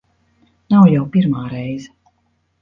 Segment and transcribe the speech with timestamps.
[0.75, 1.93] Nav jau pirmā reize.